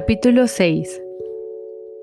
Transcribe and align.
Capítulo 0.00 0.46
6 0.46 1.02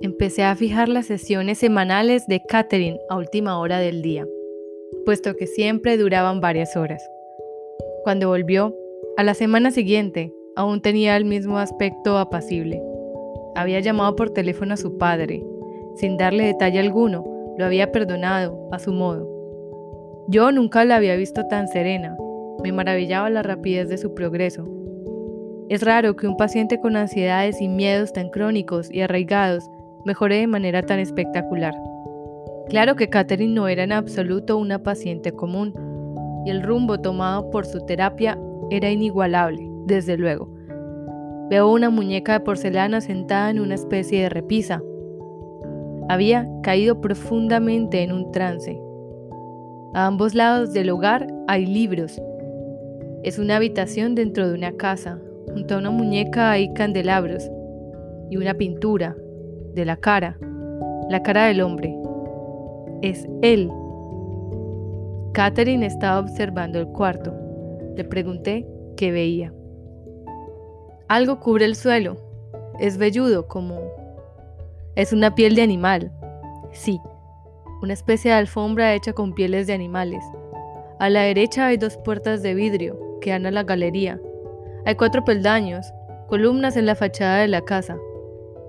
Empecé 0.01 0.43
a 0.43 0.53
fijar 0.57 0.89
las 0.89 1.05
sesiones 1.05 1.59
semanales 1.59 2.27
de 2.27 2.43
Catherine 2.43 2.99
a 3.07 3.15
última 3.15 3.57
hora 3.57 3.79
del 3.79 4.01
día, 4.01 4.27
puesto 5.05 5.33
que 5.37 5.47
siempre 5.47 5.95
duraban 5.95 6.41
varias 6.41 6.75
horas. 6.75 7.01
Cuando 8.03 8.27
volvió, 8.27 8.75
a 9.15 9.23
la 9.23 9.33
semana 9.33 9.71
siguiente, 9.71 10.33
aún 10.57 10.81
tenía 10.81 11.15
el 11.15 11.23
mismo 11.23 11.57
aspecto 11.57 12.17
apacible. 12.17 12.83
Había 13.55 13.79
llamado 13.79 14.13
por 14.17 14.31
teléfono 14.31 14.73
a 14.73 14.77
su 14.77 14.97
padre. 14.97 15.41
Sin 15.95 16.17
darle 16.17 16.47
detalle 16.47 16.81
alguno, 16.81 17.23
lo 17.57 17.63
había 17.63 17.93
perdonado 17.93 18.67
a 18.73 18.79
su 18.79 18.91
modo. 18.91 19.25
Yo 20.27 20.51
nunca 20.51 20.83
la 20.83 20.97
había 20.97 21.15
visto 21.15 21.47
tan 21.47 21.69
serena. 21.69 22.17
Me 22.61 22.73
maravillaba 22.73 23.29
la 23.29 23.41
rapidez 23.41 23.87
de 23.87 23.97
su 23.97 24.13
progreso. 24.13 24.74
Es 25.67 25.81
raro 25.81 26.15
que 26.15 26.27
un 26.27 26.37
paciente 26.37 26.79
con 26.79 26.95
ansiedades 26.95 27.59
y 27.59 27.67
miedos 27.67 28.13
tan 28.13 28.29
crónicos 28.29 28.91
y 28.91 29.01
arraigados 29.01 29.69
mejore 30.05 30.37
de 30.37 30.47
manera 30.47 30.83
tan 30.83 30.99
espectacular. 30.99 31.73
Claro 32.69 32.95
que 32.95 33.09
Catherine 33.09 33.53
no 33.53 33.67
era 33.67 33.83
en 33.83 33.91
absoluto 33.91 34.57
una 34.57 34.83
paciente 34.83 35.31
común, 35.31 35.73
y 36.45 36.51
el 36.51 36.61
rumbo 36.61 36.99
tomado 36.99 37.49
por 37.49 37.65
su 37.65 37.83
terapia 37.85 38.39
era 38.69 38.91
inigualable, 38.91 39.67
desde 39.85 40.17
luego. 40.17 40.49
Veo 41.49 41.71
una 41.71 41.89
muñeca 41.89 42.33
de 42.33 42.39
porcelana 42.41 43.01
sentada 43.01 43.49
en 43.49 43.59
una 43.59 43.75
especie 43.75 44.21
de 44.21 44.29
repisa. 44.29 44.83
Había 46.09 46.47
caído 46.61 47.01
profundamente 47.01 48.03
en 48.03 48.11
un 48.11 48.31
trance. 48.31 48.79
A 49.95 50.05
ambos 50.05 50.35
lados 50.35 50.73
del 50.73 50.91
hogar 50.91 51.27
hay 51.47 51.65
libros. 51.65 52.21
Es 53.23 53.39
una 53.39 53.55
habitación 53.55 54.13
dentro 54.13 54.47
de 54.47 54.53
una 54.53 54.71
casa. 54.73 55.19
Junto 55.51 55.75
a 55.75 55.77
una 55.77 55.91
muñeca 55.91 56.51
hay 56.51 56.73
candelabros 56.73 57.49
y 58.29 58.37
una 58.37 58.53
pintura 58.53 59.15
de 59.73 59.85
la 59.85 59.97
cara, 59.97 60.37
la 61.09 61.21
cara 61.21 61.45
del 61.45 61.61
hombre. 61.61 61.95
Es 63.01 63.27
él. 63.41 63.71
Catherine 65.33 65.85
estaba 65.85 66.19
observando 66.19 66.79
el 66.79 66.87
cuarto. 66.87 67.33
Le 67.95 68.03
pregunté 68.03 68.67
qué 68.97 69.11
veía. 69.11 69.53
Algo 71.07 71.39
cubre 71.39 71.65
el 71.65 71.75
suelo. 71.75 72.17
Es 72.79 72.97
velludo, 72.97 73.47
como... 73.47 73.79
Es 74.95 75.13
una 75.13 75.35
piel 75.35 75.55
de 75.55 75.61
animal. 75.61 76.11
Sí, 76.71 76.99
una 77.81 77.93
especie 77.93 78.31
de 78.31 78.37
alfombra 78.37 78.93
hecha 78.93 79.13
con 79.13 79.33
pieles 79.33 79.67
de 79.67 79.73
animales. 79.73 80.23
A 80.99 81.09
la 81.09 81.21
derecha 81.21 81.67
hay 81.67 81.77
dos 81.77 81.97
puertas 81.97 82.41
de 82.41 82.53
vidrio 82.53 82.97
que 83.21 83.31
dan 83.31 83.45
a 83.45 83.51
la 83.51 83.63
galería. 83.63 84.19
Hay 84.87 84.93
cuatro 84.93 85.25
peldaños, 85.25 85.91
columnas 86.27 86.77
en 86.77 86.85
la 86.85 86.93
fachada 86.93 87.37
de 87.37 87.47
la 87.47 87.61
casa. 87.61 87.97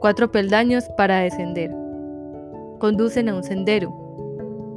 Cuatro 0.00 0.32
peldaños 0.32 0.88
para 0.96 1.18
descender. 1.18 1.70
Conducen 2.78 3.28
a 3.28 3.34
un 3.34 3.42
sendero. 3.42 3.92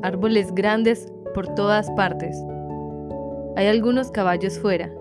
Árboles 0.04 0.54
grandes 0.54 1.10
por 1.34 1.48
todas 1.56 1.90
partes. 1.92 2.38
Hay 3.56 3.68
algunos 3.68 4.12
caballos 4.12 4.60
fuera. 4.60 4.92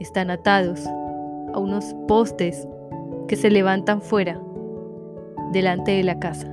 Están 0.00 0.30
atados 0.30 0.86
a 1.52 1.58
unos 1.58 1.94
postes 2.08 2.66
que 3.28 3.36
se 3.36 3.50
levantan 3.50 4.00
fuera, 4.00 4.40
delante 5.52 5.92
de 5.92 6.04
la 6.04 6.18
casa. 6.18 6.48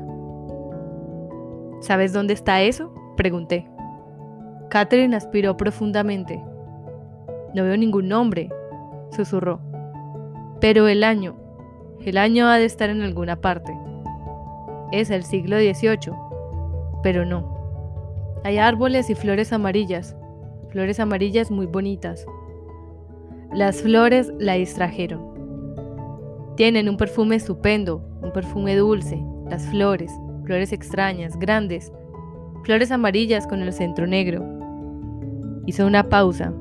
¿Sabes 1.80 2.12
dónde 2.12 2.34
está 2.34 2.62
eso? 2.62 2.94
Pregunté. 3.16 3.70
Catherine 4.70 5.16
aspiró 5.16 5.56
profundamente. 5.56 6.44
No 7.54 7.64
veo 7.64 7.78
ningún 7.78 8.10
nombre, 8.10 8.50
susurró. 9.12 9.60
Pero 10.60 10.88
el 10.88 11.04
año, 11.04 11.36
el 12.04 12.18
año 12.18 12.48
ha 12.48 12.58
de 12.58 12.66
estar 12.66 12.90
en 12.90 13.02
alguna 13.02 13.42
parte. 13.42 13.78
Es 14.92 15.10
el 15.10 15.24
siglo 15.24 15.58
XVIII, 15.58 16.14
pero 17.04 17.26
no. 17.26 17.56
Hay 18.44 18.58
árboles 18.58 19.10
y 19.10 19.16
flores 19.16 19.54
amarillas, 19.54 20.16
flores 20.70 21.00
amarillas 21.00 21.52
muy 21.52 21.66
bonitas, 21.68 22.26
las 23.54 23.82
flores 23.82 24.32
la 24.40 24.54
distrajeron. 24.54 25.22
Tienen 26.56 26.88
un 26.88 26.96
perfume 26.96 27.36
estupendo, 27.36 28.02
un 28.22 28.32
perfume 28.32 28.78
dulce, 28.78 29.22
las 29.50 29.66
flores, 29.68 30.10
flores 30.46 30.72
extrañas, 30.72 31.38
grandes, 31.38 31.92
flores 32.64 32.92
amarillas 32.92 33.46
con 33.48 33.62
el 33.62 33.74
centro 33.74 34.08
negro. 34.08 34.42
Hizo 35.66 35.86
una 35.86 36.08
pausa, 36.08 36.54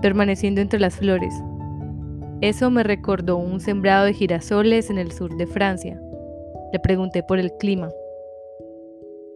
permaneciendo 0.00 0.62
entre 0.62 0.80
las 0.80 0.96
flores. 0.96 1.34
Eso 2.42 2.70
me 2.70 2.82
recordó 2.82 3.36
un 3.36 3.60
sembrado 3.60 4.06
de 4.06 4.14
girasoles 4.14 4.88
en 4.88 4.96
el 4.96 5.12
sur 5.12 5.36
de 5.36 5.46
Francia. 5.46 6.00
Le 6.72 6.78
pregunté 6.78 7.22
por 7.22 7.38
el 7.38 7.52
clima. 7.52 7.90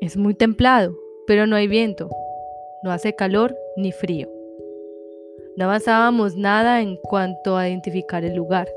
Es 0.00 0.16
muy 0.16 0.34
templado, 0.34 0.96
pero 1.26 1.46
no 1.46 1.54
hay 1.54 1.68
viento. 1.68 2.08
No 2.82 2.90
hace 2.90 3.14
calor 3.14 3.54
ni 3.76 3.92
frío. 3.92 4.30
No 5.56 5.66
avanzábamos 5.66 6.34
nada 6.36 6.80
en 6.80 6.96
cuanto 6.96 7.58
a 7.58 7.68
identificar 7.68 8.24
el 8.24 8.36
lugar. 8.36 8.68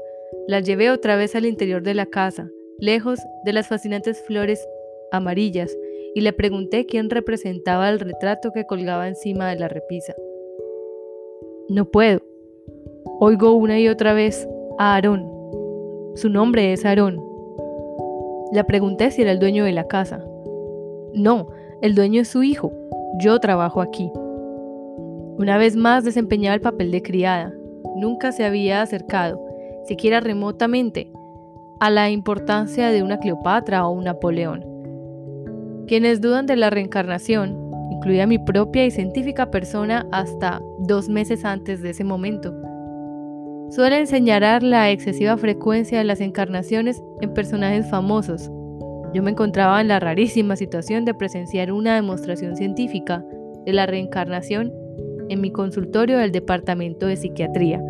La 0.45 0.59
llevé 0.59 0.91
otra 0.91 1.15
vez 1.15 1.33
al 1.33 1.45
interior 1.45 1.81
de 1.81 1.93
la 1.93 2.05
casa, 2.05 2.49
lejos 2.79 3.19
de 3.45 3.53
las 3.53 3.69
fascinantes 3.69 4.21
flores 4.23 4.67
amarillas, 5.11 5.73
y 6.13 6.21
le 6.21 6.33
pregunté 6.33 6.85
quién 6.85 7.09
representaba 7.09 7.89
el 7.89 7.99
retrato 7.99 8.51
que 8.51 8.65
colgaba 8.65 9.07
encima 9.07 9.49
de 9.49 9.59
la 9.59 9.69
repisa. 9.69 10.13
No 11.69 11.85
puedo. 11.85 12.19
Oigo 13.19 13.53
una 13.53 13.79
y 13.79 13.87
otra 13.87 14.13
vez 14.13 14.47
a 14.77 14.93
Aarón. 14.93 15.27
Su 16.13 16.29
nombre 16.29 16.71
es 16.71 16.85
Aarón. 16.85 17.19
Le 18.51 18.63
pregunté 18.63 19.09
si 19.09 19.23
era 19.23 19.31
el 19.31 19.39
dueño 19.39 19.63
de 19.63 19.71
la 19.71 19.87
casa. 19.87 20.23
No, 21.15 21.47
el 21.81 21.95
dueño 21.95 22.21
es 22.21 22.27
su 22.27 22.43
hijo. 22.43 22.71
Yo 23.19 23.39
trabajo 23.39 23.81
aquí. 23.81 24.11
Una 25.39 25.57
vez 25.57 25.75
más 25.75 26.03
desempeñaba 26.03 26.53
el 26.53 26.61
papel 26.61 26.91
de 26.91 27.01
criada. 27.01 27.51
Nunca 27.95 28.31
se 28.31 28.45
había 28.45 28.83
acercado, 28.83 29.43
siquiera 29.85 30.19
remotamente, 30.19 31.11
a 31.79 31.89
la 31.89 32.11
importancia 32.11 32.91
de 32.91 33.01
una 33.01 33.17
Cleopatra 33.17 33.87
o 33.87 33.93
un 33.93 34.03
Napoleón. 34.03 34.63
Quienes 35.87 36.21
dudan 36.21 36.45
de 36.45 36.55
la 36.55 36.69
reencarnación, 36.69 37.71
incluida 37.89 38.27
mi 38.27 38.37
propia 38.37 38.85
y 38.85 38.91
científica 38.91 39.49
persona 39.49 40.05
hasta 40.11 40.61
dos 40.77 41.09
meses 41.09 41.45
antes 41.45 41.81
de 41.81 41.89
ese 41.89 42.03
momento, 42.03 42.53
suelen 43.69 44.07
señalar 44.07 44.63
la 44.63 44.91
excesiva 44.91 45.37
frecuencia 45.37 45.97
de 45.97 46.03
las 46.03 46.21
encarnaciones 46.21 47.01
en 47.21 47.33
personajes 47.33 47.89
famosos. 47.89 48.49
Yo 49.13 49.23
me 49.23 49.31
encontraba 49.31 49.81
en 49.81 49.87
la 49.87 49.99
rarísima 49.99 50.55
situación 50.55 51.05
de 51.05 51.13
presenciar 51.13 51.71
una 51.71 51.95
demostración 51.95 52.55
científica 52.55 53.23
de 53.65 53.73
la 53.73 53.85
reencarnación 53.85 54.73
en 55.29 55.41
mi 55.41 55.51
consultorio 55.51 56.17
del 56.17 56.31
departamento 56.31 57.05
de 57.05 57.17
psiquiatría, 57.17 57.81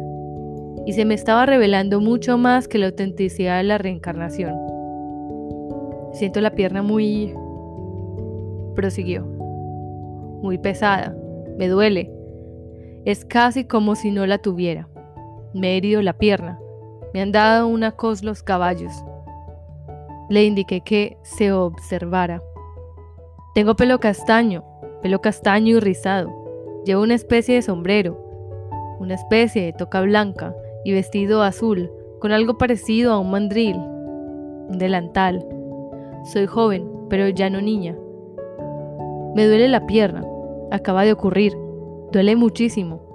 y 0.88 0.94
se 0.94 1.04
me 1.04 1.16
estaba 1.16 1.46
revelando 1.46 2.00
mucho 2.00 2.38
más 2.38 2.68
que 2.68 2.78
la 2.78 2.88
autenticidad 2.88 3.58
de 3.58 3.64
la 3.64 3.78
reencarnación. 3.78 4.56
Siento 6.14 6.40
la 6.40 6.52
pierna 6.52 6.82
muy... 6.82 7.34
prosiguió. 8.74 9.26
Muy 10.42 10.58
pesada. 10.58 11.14
Me 11.58 11.68
duele. 11.68 12.10
Es 13.04 13.26
casi 13.26 13.66
como 13.66 13.96
si 13.96 14.12
no 14.12 14.26
la 14.26 14.38
tuviera. 14.38 14.88
Me 15.58 15.74
he 15.74 15.78
herido 15.78 16.04
la 16.04 16.14
pierna. 16.14 16.60
Me 17.16 17.22
han 17.22 17.32
dado 17.32 17.68
una 17.68 17.92
cos 17.92 18.22
los 18.24 18.44
caballos. 18.44 18.94
Le 20.30 20.46
indiqué 20.46 20.82
que 20.82 21.18
se 21.24 21.52
observara. 21.52 22.44
Tengo 23.56 23.76
pelo 23.76 24.00
castaño, 24.00 24.64
pelo 25.02 25.20
castaño 25.20 25.78
y 25.78 25.80
rizado. 25.80 26.32
Llevo 26.86 27.02
una 27.02 27.16
especie 27.16 27.56
de 27.56 27.64
sombrero, 27.64 28.24
una 29.00 29.16
especie 29.16 29.64
de 29.64 29.74
toca 29.74 30.02
blanca 30.02 30.56
y 30.86 30.94
vestido 30.94 31.42
azul, 31.42 31.92
con 32.20 32.32
algo 32.32 32.60
parecido 32.60 33.12
a 33.12 33.18
un 33.18 33.32
mandril, 33.32 33.78
un 33.78 34.78
delantal. 34.78 35.44
Soy 36.26 36.46
joven, 36.46 36.88
pero 37.10 37.30
ya 37.30 37.50
no 37.50 37.62
niña. 37.62 37.98
Me 39.34 39.48
duele 39.48 39.70
la 39.70 39.88
pierna, 39.88 40.24
acaba 40.70 41.04
de 41.04 41.14
ocurrir, 41.14 41.58
duele 42.12 42.36
muchísimo. 42.36 43.07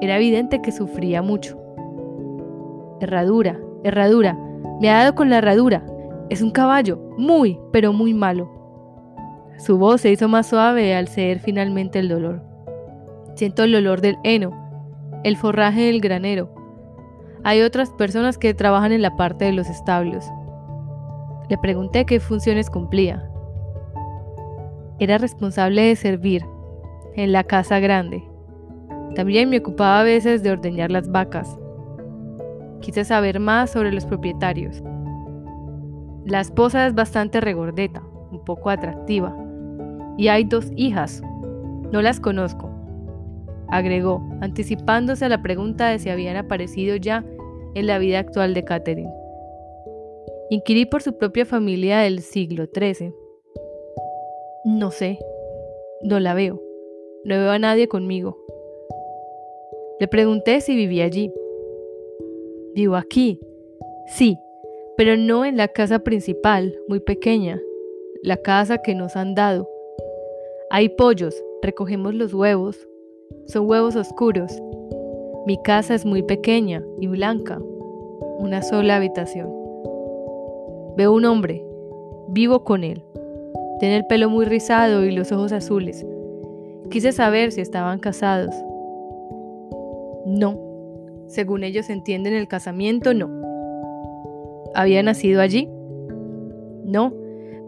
Era 0.00 0.16
evidente 0.16 0.60
que 0.60 0.72
sufría 0.72 1.22
mucho. 1.22 1.58
Herradura, 3.00 3.58
herradura, 3.84 4.38
me 4.80 4.90
ha 4.90 4.98
dado 4.98 5.14
con 5.14 5.30
la 5.30 5.38
herradura. 5.38 5.84
Es 6.28 6.42
un 6.42 6.50
caballo, 6.50 6.98
muy, 7.16 7.58
pero 7.72 7.92
muy 7.92 8.14
malo. 8.14 8.50
Su 9.58 9.78
voz 9.78 10.02
se 10.02 10.10
hizo 10.10 10.28
más 10.28 10.48
suave 10.48 10.94
al 10.94 11.08
ceder 11.08 11.38
finalmente 11.38 11.98
el 11.98 12.08
dolor. 12.08 12.42
Siento 13.36 13.64
el 13.64 13.74
olor 13.74 14.00
del 14.00 14.16
heno, 14.22 14.52
el 15.24 15.36
forraje 15.36 15.86
del 15.86 16.00
granero. 16.00 16.50
Hay 17.42 17.62
otras 17.62 17.90
personas 17.90 18.38
que 18.38 18.54
trabajan 18.54 18.92
en 18.92 19.02
la 19.02 19.16
parte 19.16 19.46
de 19.46 19.52
los 19.52 19.68
establos. 19.68 20.26
Le 21.48 21.56
pregunté 21.58 22.04
qué 22.04 22.20
funciones 22.20 22.70
cumplía. 22.70 23.30
Era 24.98 25.18
responsable 25.18 25.82
de 25.82 25.96
servir 25.96 26.44
en 27.14 27.32
la 27.32 27.44
casa 27.44 27.78
grande. 27.78 28.24
También 29.14 29.48
me 29.48 29.58
ocupaba 29.58 30.00
a 30.00 30.04
veces 30.04 30.42
de 30.42 30.50
ordeñar 30.50 30.90
las 30.90 31.10
vacas. 31.10 31.58
Quise 32.80 33.04
saber 33.04 33.40
más 33.40 33.70
sobre 33.70 33.92
los 33.92 34.04
propietarios. 34.04 34.82
La 36.26 36.40
esposa 36.40 36.86
es 36.86 36.94
bastante 36.94 37.40
regordeta, 37.40 38.02
un 38.30 38.44
poco 38.44 38.70
atractiva, 38.70 39.34
y 40.18 40.28
hay 40.28 40.44
dos 40.44 40.70
hijas. 40.76 41.22
No 41.92 42.02
las 42.02 42.20
conozco, 42.20 42.68
agregó, 43.68 44.22
anticipándose 44.40 45.24
a 45.24 45.28
la 45.28 45.42
pregunta 45.42 45.88
de 45.88 45.98
si 45.98 46.10
habían 46.10 46.36
aparecido 46.36 46.96
ya 46.96 47.24
en 47.74 47.86
la 47.86 47.98
vida 47.98 48.18
actual 48.18 48.54
de 48.54 48.64
Catherine. 48.64 49.12
Inquirí 50.50 50.86
por 50.86 51.02
su 51.02 51.16
propia 51.16 51.44
familia 51.44 51.98
del 51.98 52.20
siglo 52.20 52.66
XIII. 52.72 53.12
No 54.64 54.90
sé, 54.90 55.18
no 56.02 56.20
la 56.20 56.34
veo, 56.34 56.60
no 57.24 57.34
veo 57.36 57.50
a 57.50 57.58
nadie 57.58 57.88
conmigo. 57.88 58.38
Le 59.98 60.08
pregunté 60.08 60.60
si 60.60 60.76
vivía 60.76 61.04
allí. 61.04 61.32
Vivo 62.74 62.96
aquí, 62.96 63.40
sí, 64.08 64.36
pero 64.96 65.16
no 65.16 65.46
en 65.46 65.56
la 65.56 65.68
casa 65.68 66.00
principal, 66.00 66.78
muy 66.88 67.00
pequeña, 67.00 67.58
la 68.22 68.36
casa 68.36 68.78
que 68.78 68.94
nos 68.94 69.16
han 69.16 69.34
dado. 69.34 69.66
Hay 70.68 70.90
pollos, 70.90 71.42
recogemos 71.62 72.14
los 72.14 72.34
huevos, 72.34 72.86
son 73.46 73.68
huevos 73.68 73.96
oscuros. 73.96 74.52
Mi 75.46 75.56
casa 75.62 75.94
es 75.94 76.04
muy 76.04 76.22
pequeña 76.22 76.84
y 77.00 77.06
blanca, 77.06 77.58
una 78.38 78.60
sola 78.60 78.96
habitación. 78.96 79.48
Veo 80.96 81.14
un 81.14 81.24
hombre, 81.24 81.64
vivo 82.28 82.64
con 82.64 82.84
él. 82.84 83.02
Tiene 83.80 83.96
el 83.96 84.06
pelo 84.06 84.28
muy 84.28 84.44
rizado 84.44 85.04
y 85.04 85.12
los 85.12 85.32
ojos 85.32 85.52
azules. 85.52 86.04
Quise 86.90 87.12
saber 87.12 87.52
si 87.52 87.62
estaban 87.62 87.98
casados. 87.98 88.54
No, 90.36 90.60
según 91.28 91.64
ellos 91.64 91.88
entienden 91.88 92.34
el 92.34 92.46
casamiento, 92.46 93.14
no. 93.14 93.30
¿Había 94.74 95.02
nacido 95.02 95.40
allí? 95.40 95.66
No, 96.84 97.14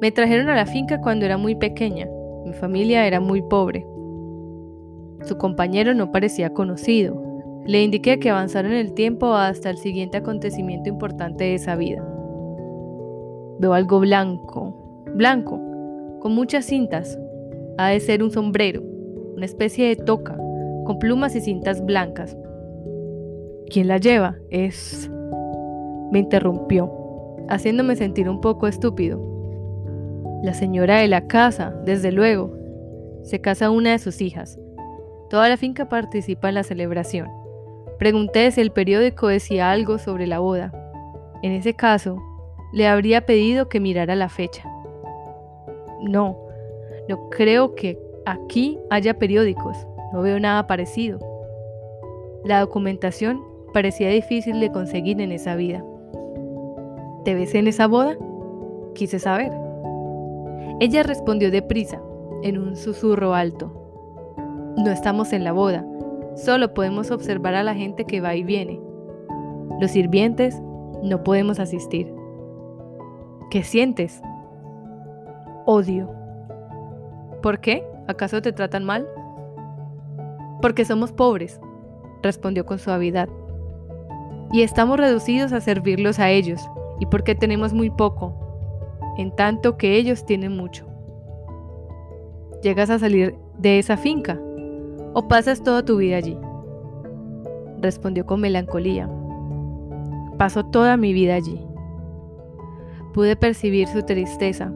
me 0.02 0.12
trajeron 0.12 0.50
a 0.50 0.54
la 0.54 0.66
finca 0.66 1.00
cuando 1.00 1.24
era 1.24 1.38
muy 1.38 1.54
pequeña. 1.54 2.06
Mi 2.44 2.52
familia 2.52 3.06
era 3.06 3.20
muy 3.20 3.40
pobre. 3.40 3.86
Su 5.22 5.38
compañero 5.38 5.94
no 5.94 6.12
parecía 6.12 6.52
conocido. 6.52 7.22
Le 7.64 7.82
indiqué 7.82 8.18
que 8.18 8.28
avanzara 8.28 8.68
en 8.68 8.74
el 8.74 8.92
tiempo 8.92 9.32
hasta 9.32 9.70
el 9.70 9.78
siguiente 9.78 10.18
acontecimiento 10.18 10.90
importante 10.90 11.44
de 11.44 11.54
esa 11.54 11.74
vida. 11.74 12.06
Veo 13.60 13.72
algo 13.72 14.00
blanco, 14.00 15.04
blanco, 15.14 15.58
con 16.20 16.34
muchas 16.34 16.66
cintas. 16.66 17.18
Ha 17.78 17.88
de 17.88 18.00
ser 18.00 18.22
un 18.22 18.30
sombrero, 18.30 18.82
una 19.36 19.46
especie 19.46 19.88
de 19.88 19.96
toca, 19.96 20.36
con 20.84 20.98
plumas 20.98 21.34
y 21.34 21.40
cintas 21.40 21.82
blancas. 21.82 22.36
¿Quién 23.70 23.86
la 23.88 23.98
lleva? 23.98 24.36
Es... 24.48 25.10
Me 26.10 26.20
interrumpió, 26.20 26.90
haciéndome 27.50 27.96
sentir 27.96 28.30
un 28.30 28.40
poco 28.40 28.66
estúpido. 28.66 29.20
La 30.42 30.54
señora 30.54 30.98
de 30.98 31.08
la 31.08 31.26
casa, 31.26 31.74
desde 31.84 32.10
luego. 32.10 32.56
Se 33.24 33.42
casa 33.42 33.70
una 33.70 33.90
de 33.90 33.98
sus 33.98 34.22
hijas. 34.22 34.58
Toda 35.28 35.50
la 35.50 35.58
finca 35.58 35.90
participa 35.90 36.48
en 36.48 36.54
la 36.54 36.62
celebración. 36.62 37.28
Pregunté 37.98 38.50
si 38.52 38.62
el 38.62 38.70
periódico 38.70 39.28
decía 39.28 39.70
algo 39.70 39.98
sobre 39.98 40.26
la 40.26 40.38
boda. 40.38 40.72
En 41.42 41.52
ese 41.52 41.74
caso, 41.74 42.16
le 42.72 42.86
habría 42.86 43.26
pedido 43.26 43.68
que 43.68 43.80
mirara 43.80 44.16
la 44.16 44.30
fecha. 44.30 44.64
No, 46.00 46.38
no 47.06 47.28
creo 47.28 47.74
que 47.74 47.98
aquí 48.24 48.78
haya 48.88 49.18
periódicos. 49.18 49.76
No 50.14 50.22
veo 50.22 50.40
nada 50.40 50.66
parecido. 50.66 51.18
La 52.44 52.60
documentación 52.60 53.42
parecía 53.78 54.08
difícil 54.08 54.58
de 54.58 54.72
conseguir 54.72 55.20
en 55.20 55.30
esa 55.30 55.54
vida. 55.54 55.84
¿Te 57.24 57.34
ves 57.34 57.54
en 57.54 57.68
esa 57.68 57.86
boda? 57.86 58.16
Quise 58.96 59.20
saber. 59.20 59.52
Ella 60.80 61.04
respondió 61.04 61.52
deprisa, 61.52 62.02
en 62.42 62.58
un 62.58 62.74
susurro 62.74 63.34
alto. 63.34 63.70
No 64.78 64.90
estamos 64.90 65.32
en 65.32 65.44
la 65.44 65.52
boda, 65.52 65.86
solo 66.34 66.74
podemos 66.74 67.12
observar 67.12 67.54
a 67.54 67.62
la 67.62 67.76
gente 67.76 68.04
que 68.04 68.20
va 68.20 68.34
y 68.34 68.42
viene. 68.42 68.80
Los 69.80 69.92
sirvientes 69.92 70.60
no 71.04 71.22
podemos 71.22 71.60
asistir. 71.60 72.12
¿Qué 73.48 73.62
sientes? 73.62 74.20
Odio. 75.66 76.10
¿Por 77.42 77.60
qué? 77.60 77.86
¿Acaso 78.08 78.42
te 78.42 78.50
tratan 78.50 78.82
mal? 78.82 79.06
Porque 80.60 80.84
somos 80.84 81.12
pobres, 81.12 81.60
respondió 82.24 82.66
con 82.66 82.80
suavidad. 82.80 83.28
Y 84.52 84.62
estamos 84.62 84.98
reducidos 84.98 85.52
a 85.52 85.60
servirlos 85.60 86.18
a 86.18 86.30
ellos, 86.30 86.68
y 87.00 87.06
porque 87.06 87.34
tenemos 87.34 87.72
muy 87.72 87.90
poco, 87.90 88.34
en 89.18 89.34
tanto 89.34 89.76
que 89.76 89.96
ellos 89.96 90.24
tienen 90.24 90.56
mucho. 90.56 90.86
¿Llegas 92.62 92.90
a 92.90 92.98
salir 92.98 93.36
de 93.58 93.78
esa 93.78 93.96
finca? 93.96 94.40
¿O 95.14 95.28
pasas 95.28 95.62
toda 95.62 95.84
tu 95.84 95.96
vida 95.96 96.16
allí? 96.16 96.36
Respondió 97.80 98.26
con 98.26 98.40
melancolía. 98.40 99.08
Paso 100.38 100.64
toda 100.64 100.96
mi 100.96 101.12
vida 101.12 101.34
allí. 101.34 101.60
Pude 103.12 103.36
percibir 103.36 103.88
su 103.88 104.02
tristeza. 104.02 104.72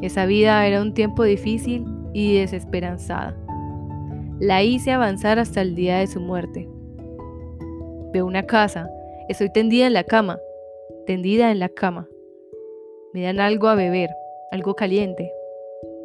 Esa 0.00 0.26
vida 0.26 0.66
era 0.66 0.82
un 0.82 0.94
tiempo 0.94 1.22
difícil 1.22 1.86
y 2.12 2.38
desesperanzada. 2.38 3.36
La 4.38 4.62
hice 4.62 4.92
avanzar 4.92 5.38
hasta 5.38 5.60
el 5.60 5.74
día 5.74 5.98
de 5.98 6.06
su 6.06 6.20
muerte. 6.20 6.68
Veo 8.12 8.26
una 8.26 8.42
casa. 8.42 8.90
Estoy 9.32 9.50
tendida 9.52 9.86
en 9.86 9.94
la 9.94 10.04
cama. 10.04 10.38
Tendida 11.06 11.50
en 11.50 11.58
la 11.58 11.68
cama. 11.68 12.08
Me 13.12 13.22
dan 13.22 13.40
algo 13.40 13.68
a 13.68 13.74
beber, 13.74 14.10
algo 14.50 14.74
caliente. 14.74 15.32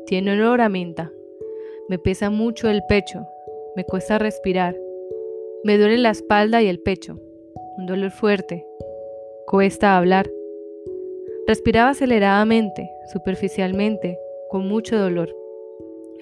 Tiene 0.05 0.31
olor 0.31 0.61
a 0.61 0.69
menta. 0.69 1.11
Me 1.89 1.99
pesa 1.99 2.29
mucho 2.29 2.69
el 2.69 2.81
pecho 2.89 3.27
me 3.77 3.85
cuesta 3.85 4.17
respirar. 4.17 4.75
Me 5.63 5.77
duele 5.77 5.99
la 5.99 6.09
espalda 6.09 6.63
y 6.63 6.67
el 6.67 6.79
pecho. 6.79 7.19
Un 7.77 7.85
dolor 7.85 8.09
fuerte. 8.09 8.65
Cuesta 9.45 9.95
hablar. 9.95 10.27
Respiraba 11.45 11.91
aceleradamente, 11.91 12.89
superficialmente, 13.13 14.17
con 14.49 14.67
mucho 14.67 14.97
dolor. 14.97 15.29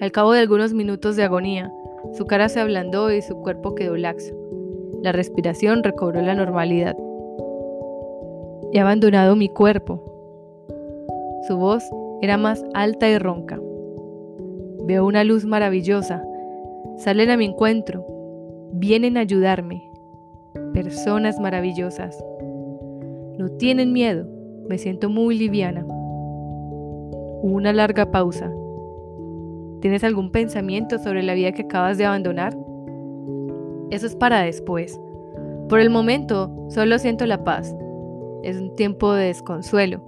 Al 0.00 0.12
cabo 0.12 0.32
de 0.32 0.40
algunos 0.40 0.74
minutos 0.74 1.16
de 1.16 1.22
agonía, 1.22 1.72
su 2.12 2.26
cara 2.26 2.50
se 2.50 2.60
ablandó 2.60 3.10
y 3.10 3.22
su 3.22 3.40
cuerpo 3.40 3.74
quedó 3.74 3.96
laxo. 3.96 4.34
La 5.02 5.12
respiración 5.12 5.82
recobró 5.82 6.20
la 6.20 6.34
normalidad. 6.34 6.94
He 8.72 8.80
abandonado 8.80 9.36
mi 9.36 9.48
cuerpo. 9.48 10.02
Su 11.46 11.56
voz 11.56 11.84
era 12.22 12.36
más 12.36 12.64
alta 12.74 13.08
y 13.08 13.18
ronca. 13.18 13.60
Veo 14.86 15.06
una 15.06 15.24
luz 15.24 15.44
maravillosa 15.44 16.22
Salen 16.98 17.28
a 17.28 17.36
mi 17.36 17.44
encuentro, 17.44 18.06
vienen 18.72 19.18
a 19.18 19.20
ayudarme. 19.20 19.90
Personas 20.72 21.38
maravillosas. 21.38 22.18
No 23.36 23.50
tienen 23.58 23.92
miedo, 23.92 24.26
me 24.66 24.78
siento 24.78 25.10
muy 25.10 25.38
liviana. 25.38 25.84
Una 27.42 27.74
larga 27.74 28.10
pausa. 28.10 28.50
¿Tienes 29.82 30.04
algún 30.04 30.32
pensamiento 30.32 30.98
sobre 30.98 31.22
la 31.22 31.34
vida 31.34 31.52
que 31.52 31.62
acabas 31.62 31.98
de 31.98 32.06
abandonar? 32.06 32.56
Eso 33.90 34.06
es 34.06 34.16
para 34.16 34.40
después. 34.40 34.98
Por 35.68 35.80
el 35.80 35.90
momento, 35.90 36.50
solo 36.70 36.98
siento 36.98 37.26
la 37.26 37.44
paz. 37.44 37.76
Es 38.42 38.56
un 38.56 38.74
tiempo 38.76 39.12
de 39.12 39.26
desconsuelo. 39.26 40.02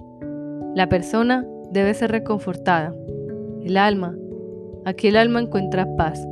La 0.75 0.87
persona 0.87 1.45
debe 1.71 1.93
ser 1.93 2.11
reconfortada. 2.11 2.95
El 3.63 3.77
alma, 3.77 4.15
aquí 4.85 5.07
el 5.07 5.17
alma 5.17 5.39
encuentra 5.41 5.95
paz. 5.95 6.25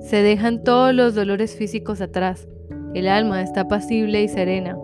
Se 0.00 0.22
dejan 0.22 0.62
todos 0.64 0.94
los 0.94 1.14
dolores 1.14 1.56
físicos 1.56 2.00
atrás. 2.00 2.48
El 2.94 3.08
alma 3.08 3.42
está 3.42 3.62
apacible 3.62 4.22
y 4.22 4.28
serena. 4.28 4.76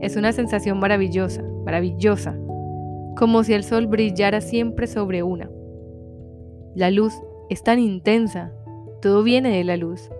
Es 0.00 0.16
una 0.16 0.32
sensación 0.32 0.78
maravillosa, 0.78 1.42
maravillosa, 1.64 2.36
como 3.16 3.44
si 3.44 3.52
el 3.52 3.64
sol 3.64 3.86
brillara 3.86 4.40
siempre 4.40 4.86
sobre 4.86 5.22
una. 5.22 5.50
La 6.74 6.90
luz 6.90 7.14
es 7.50 7.62
tan 7.62 7.78
intensa, 7.78 8.52
todo 9.02 9.22
viene 9.22 9.56
de 9.56 9.64
la 9.64 9.76
luz. 9.76 10.10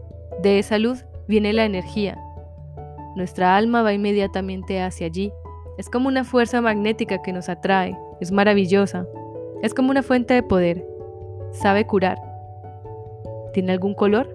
De 0.42 0.58
esa 0.58 0.78
luz 0.78 1.04
viene 1.26 1.52
la 1.52 1.64
energía. 1.64 2.18
Nuestra 3.18 3.56
alma 3.56 3.82
va 3.82 3.92
inmediatamente 3.92 4.80
hacia 4.80 5.08
allí. 5.08 5.32
Es 5.76 5.90
como 5.90 6.06
una 6.06 6.22
fuerza 6.22 6.60
magnética 6.60 7.20
que 7.20 7.32
nos 7.32 7.48
atrae. 7.48 7.98
Es 8.20 8.30
maravillosa. 8.30 9.08
Es 9.60 9.74
como 9.74 9.90
una 9.90 10.04
fuente 10.04 10.34
de 10.34 10.44
poder. 10.44 10.86
Sabe 11.50 11.84
curar. 11.84 12.16
¿Tiene 13.52 13.72
algún 13.72 13.94
color? 13.94 14.32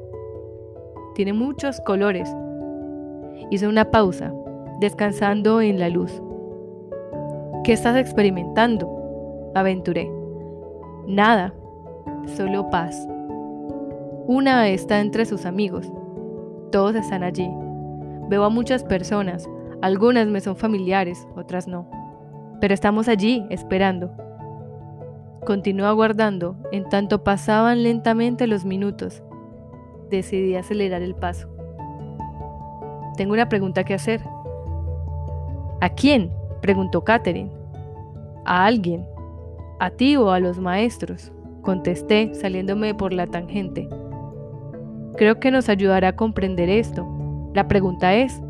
Tiene 1.16 1.32
muchos 1.32 1.80
colores. 1.80 2.30
Hice 3.52 3.70
una 3.70 3.90
pausa, 3.90 4.34
descansando 4.82 5.62
en 5.62 5.80
la 5.80 5.88
luz. 5.88 6.22
¿Qué 7.64 7.72
estás 7.72 7.96
experimentando? 7.96 9.52
Aventuré. 9.56 10.12
Nada, 11.08 11.54
solo 12.36 12.70
paz. 12.70 13.08
Una 14.28 14.68
está 14.68 15.00
entre 15.00 15.26
sus 15.26 15.46
amigos. 15.46 15.90
Todos 16.70 16.96
están 16.96 17.24
allí. 17.24 17.50
Veo 18.30 18.44
a 18.44 18.50
muchas 18.50 18.84
personas, 18.84 19.48
Algunas 19.84 20.28
me 20.28 20.40
son 20.40 20.56
familiares, 20.56 21.28
otras 21.36 21.68
no. 21.68 21.90
Pero 22.62 22.74
estamos 22.74 23.10
allí, 23.10 23.46
esperando. 23.50 24.12
Continué 25.46 25.88
aguardando, 25.88 26.56
en 26.72 26.88
tanto 26.88 27.26
pasaban 27.26 27.84
lentamente 27.84 28.48
los 28.48 28.64
minutos. 28.64 29.24
Decidí 30.10 30.56
acelerar 30.56 31.02
el 31.02 31.16
paso. 31.16 31.50
Tengo 33.18 33.34
una 33.34 33.50
pregunta 33.50 33.84
que 33.84 33.94
hacer. 33.94 34.22
¿A 35.82 35.90
quién? 35.90 36.32
preguntó 36.62 37.04
Catherine. 37.04 37.52
A 38.46 38.66
alguien. 38.66 39.06
¿A 39.82 39.90
ti 39.90 40.16
o 40.16 40.32
a 40.32 40.40
los 40.40 40.60
maestros? 40.60 41.34
Contesté, 41.62 42.34
saliéndome 42.36 42.96
por 42.96 43.12
la 43.12 43.28
tangente. 43.28 43.90
Creo 45.18 45.42
que 45.42 45.52
nos 45.52 45.68
ayudará 45.68 46.08
a 46.08 46.16
comprender 46.16 46.70
esto. 46.70 47.06
La 47.54 47.68
pregunta 47.68 48.16
es, 48.16 48.42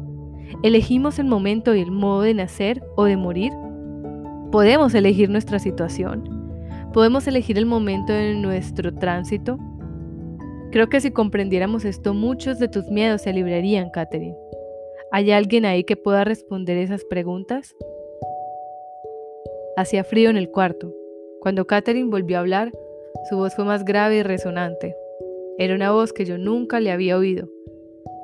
¿elegimos 0.64 1.20
el 1.20 1.26
momento 1.26 1.76
y 1.76 1.82
el 1.82 1.92
modo 1.92 2.22
de 2.22 2.34
nacer 2.34 2.82
o 2.96 3.04
de 3.04 3.18
morir? 3.18 3.52
¿Podemos 4.52 4.94
elegir 4.96 5.30
nuestra 5.30 5.60
situación? 5.60 6.24
¿Podemos 6.94 7.28
elegir 7.28 7.58
el 7.58 7.66
momento 7.66 8.14
de 8.14 8.36
nuestro 8.36 8.94
tránsito? 8.94 9.58
Creo 10.72 10.88
que 10.88 11.02
si 11.02 11.12
comprendiéramos 11.12 11.86
esto, 11.86 12.14
muchos 12.14 12.60
de 12.60 12.68
tus 12.68 12.88
miedos 12.90 13.24
se 13.24 13.34
librarían, 13.34 13.90
Catherine. 13.90 14.38
¿Hay 15.12 15.32
alguien 15.32 15.66
ahí 15.66 15.84
que 15.84 15.98
pueda 15.98 16.24
responder 16.24 16.78
esas 16.78 17.04
preguntas? 17.06 17.76
Hacía 19.76 20.04
frío 20.04 20.30
en 20.30 20.38
el 20.38 20.50
cuarto. 20.50 20.94
Cuando 21.42 21.68
Catherine 21.68 22.10
volvió 22.10 22.38
a 22.38 22.40
hablar, 22.40 22.72
su 23.30 23.36
voz 23.38 23.56
fue 23.56 23.66
más 23.66 23.86
grave 23.86 24.18
y 24.18 24.24
resonante. 24.24 24.96
Era 25.58 25.76
una 25.76 25.92
voz 25.92 26.14
que 26.14 26.26
yo 26.26 26.38
nunca 26.38 26.80
le 26.80 26.92
había 26.92 27.18
oído. 27.18 27.48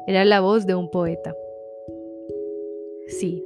Era 0.10 0.26
la 0.26 0.42
voz 0.42 0.66
de 0.66 0.74
un 0.74 0.90
poeta. 0.90 1.36
Sí, 3.06 3.46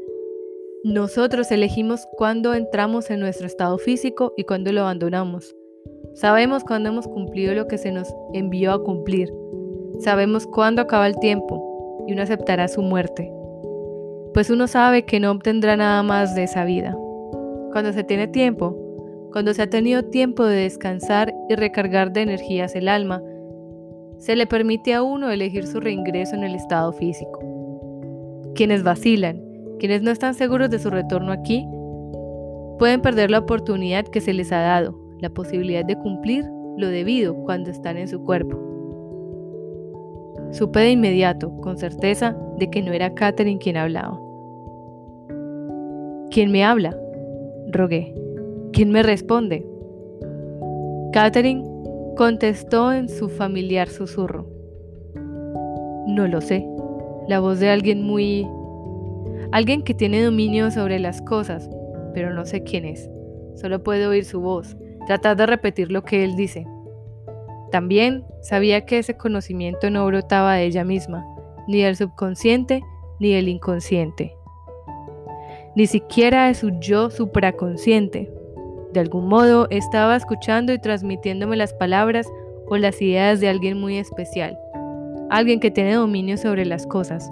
nosotros 0.86 1.51
elegimos 1.51 2.08
cuándo 2.15 2.53
entramos 2.53 3.10
en 3.10 3.20
nuestro 3.20 3.48
estado 3.48 3.77
físico 3.77 4.34
y 4.38 4.46
cuándo 4.46 4.72
lo 4.72 4.79
abandonamos. 4.79 5.53
Sabemos 6.13 6.63
cuándo 6.63 6.88
hemos 6.88 7.05
cumplido 7.05 7.53
lo 7.53 7.67
que 7.67 7.77
se 7.77 7.91
nos 7.91 8.15
envió 8.32 8.72
a 8.72 8.82
cumplir. 8.82 9.29
Sabemos 10.00 10.48
cuándo 10.48 10.82
acaba 10.82 11.05
el 11.05 11.20
tiempo 11.20 12.05
y 12.08 12.13
uno 12.13 12.22
aceptará 12.22 12.70
su 12.70 12.82
muerte. 12.82 13.29
Pues 14.34 14.50
uno 14.50 14.67
sabe 14.67 15.03
que 15.03 15.20
no 15.20 15.32
obtendrá 15.32 15.75
nada 15.75 16.01
más 16.01 16.34
de 16.34 16.43
esa 16.43 16.63
vida. 16.63 16.96
Cuando 17.74 17.91
se 17.91 18.05
tiene 18.05 18.29
tiempo, 18.29 18.74
cuando 19.34 19.53
se 19.53 19.63
ha 19.63 19.70
tenido 19.70 20.03
tiempo 20.03 20.46
de 20.46 20.62
descansar 20.62 21.34
y 21.50 21.55
recargar 21.55 22.13
de 22.13 22.22
energías 22.22 22.74
el 22.74 22.88
alma, 22.88 23.22
se 24.24 24.38
le 24.38 24.48
permite 24.48 24.94
a 24.94 25.03
uno 25.03 25.30
elegir 25.32 25.68
su 25.68 25.82
reingreso 25.82 26.34
en 26.36 26.46
el 26.46 26.56
estado 26.56 26.94
físico. 26.94 27.42
Quienes 28.56 28.82
vacilan, 28.82 29.44
quienes 29.80 30.01
no 30.01 30.12
están 30.12 30.34
seguros 30.34 30.70
de 30.70 30.80
su 30.80 30.89
retorno 30.89 31.34
aquí, 31.34 31.68
pueden 32.80 33.01
perder 33.01 33.30
la 33.30 33.39
oportunidad 33.39 34.06
que 34.06 34.22
se 34.22 34.32
les 34.32 34.53
ha 34.53 34.62
dado, 34.62 34.98
la 35.20 35.30
posibilidad 35.30 35.84
de 35.84 35.98
cumplir 35.98 36.46
lo 36.77 36.88
debido 36.88 37.36
cuando 37.36 37.70
están 37.70 37.98
en 37.98 38.08
su 38.08 38.24
cuerpo. 38.24 38.58
Supe 40.51 40.80
de 40.80 40.92
inmediato, 40.92 41.53
con 41.58 41.77
certeza, 41.77 42.34
de 42.60 42.70
que 42.70 42.82
no 42.82 42.94
era 42.94 43.13
Catherine 43.13 43.60
quien 43.60 43.75
hablaba. 43.75 44.18
¿Quién 46.32 46.50
me 46.50 46.63
habla? 46.63 46.98
rogué. 47.68 48.15
¿Quién 48.72 48.89
me 48.89 49.03
responde? 49.03 49.68
Catherine 51.12 51.73
contestó 52.15 52.93
en 52.93 53.10
su 53.10 53.29
familiar 53.29 53.89
susurro. 53.89 54.48
No 56.08 56.27
lo 56.27 56.41
sé. 56.41 56.65
La 57.27 57.39
voz 57.39 57.60
de 57.60 57.70
alguien 57.70 58.03
muy... 58.03 58.48
Alguien 59.51 59.84
que 59.84 59.93
tiene 59.93 60.24
dominio 60.24 60.72
sobre 60.72 61.00
las 61.00 61.22
cosas, 61.22 61.70
pero 62.13 62.34
no 62.34 62.46
sé 62.46 62.63
quién 62.63 62.86
es. 62.86 63.10
Solo 63.55 63.84
puedo 63.84 64.10
oír 64.10 64.25
su 64.25 64.41
voz, 64.41 64.75
tratar 65.05 65.38
de 65.38 65.46
repetir 65.46 65.91
lo 65.91 66.03
que 66.03 66.24
él 66.24 66.36
dice. 66.36 66.65
También 67.72 68.25
sabía 68.41 68.86
que 68.86 69.00
ese 69.00 69.15
conocimiento 69.15 69.89
no 69.89 70.05
brotaba 70.05 70.55
de 70.55 70.65
ella 70.65 70.84
misma, 70.84 71.25
ni 71.67 71.82
del 71.82 71.96
subconsciente 71.96 72.82
ni 73.20 73.34
del 73.34 73.48
inconsciente 73.48 74.36
ni 75.75 75.88
siquiera 75.88 76.48
de 76.48 76.53
su 76.53 76.72
yo 76.79 77.10
supraconsciente. 77.10 78.32
De 78.93 79.00
algún 79.00 79.27
modo 79.27 79.67
estaba 79.69 80.15
escuchando 80.15 80.71
y 80.71 80.79
transmitiéndome 80.79 81.57
las 81.57 81.73
palabras 81.73 82.27
o 82.67 82.77
las 82.77 83.01
ideas 83.01 83.39
de 83.39 83.50
alguien 83.50 83.79
muy 83.79 83.97
especial, 83.97 84.57
alguien 85.29 85.59
que 85.59 85.71
tiene 85.71 85.93
dominio 85.93 86.38
sobre 86.38 86.65
las 86.65 86.88
cosas. 86.88 87.29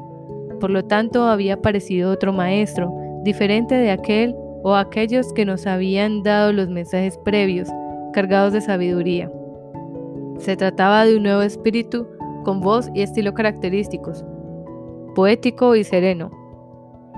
Por 0.60 0.70
lo 0.70 0.84
tanto, 0.84 1.24
había 1.24 1.56
aparecido 1.56 2.12
otro 2.12 2.34
maestro, 2.34 2.94
diferente 3.24 3.76
de 3.76 3.92
aquel 3.92 4.36
o 4.64 4.76
aquellos 4.76 5.32
que 5.34 5.46
nos 5.46 5.66
habían 5.66 6.24
dado 6.24 6.52
los 6.52 6.68
mensajes 6.70 7.18
previos, 7.20 7.70
cargados 8.14 8.54
de 8.54 8.62
sabiduría. 8.62 9.32
Se 10.40 10.58
trataba 10.58 11.06
de 11.06 11.18
un 11.18 11.24
nuevo 11.24 11.42
espíritu 11.42 12.08
con 12.44 12.60
voz 12.62 12.90
y 12.94 13.02
estilo 13.02 13.34
característicos, 13.34 14.26
poético 15.16 15.76
y 15.76 15.84
sereno, 15.84 16.32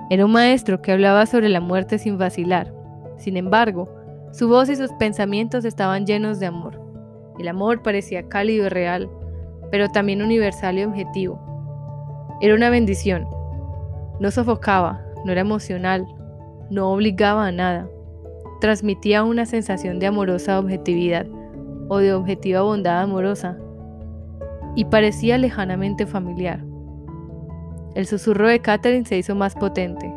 era 0.09 0.25
un 0.25 0.31
maestro 0.31 0.81
que 0.81 0.91
hablaba 0.91 1.25
sobre 1.25 1.49
la 1.49 1.61
muerte 1.61 1.97
sin 1.97 2.17
vacilar. 2.17 2.73
Sin 3.17 3.37
embargo, 3.37 3.89
su 4.33 4.47
voz 4.47 4.67
y 4.67 4.75
sus 4.75 4.91
pensamientos 4.93 5.63
estaban 5.63 6.07
llenos 6.07 6.39
de 6.39 6.47
amor. 6.47 6.81
El 7.37 7.47
amor 7.47 7.83
parecía 7.83 8.27
cálido 8.29 8.65
y 8.65 8.69
real, 8.69 9.07
pero 9.69 9.89
también 9.89 10.23
universal 10.23 10.79
y 10.79 10.83
objetivo. 10.83 11.39
Era 12.41 12.55
una 12.55 12.71
bendición. 12.71 13.27
No 14.19 14.31
sofocaba, 14.31 15.05
no 15.23 15.31
era 15.31 15.41
emocional, 15.41 16.07
no 16.71 16.89
obligaba 16.91 17.45
a 17.45 17.51
nada. 17.51 17.87
Transmitía 18.59 19.23
una 19.23 19.45
sensación 19.45 19.99
de 19.99 20.07
amorosa 20.07 20.57
objetividad 20.57 21.27
o 21.89 21.97
de 21.97 22.13
objetiva 22.13 22.61
bondad 22.61 23.03
amorosa 23.03 23.59
y 24.75 24.85
parecía 24.85 25.37
lejanamente 25.37 26.07
familiar. 26.07 26.65
El 27.93 28.07
susurro 28.07 28.47
de 28.47 28.59
Catherine 28.59 29.05
se 29.05 29.19
hizo 29.19 29.35
más 29.35 29.53
potente. 29.53 30.11